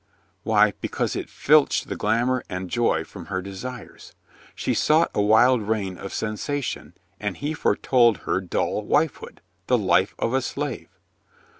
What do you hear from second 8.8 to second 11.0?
wifehood, the life of a slave.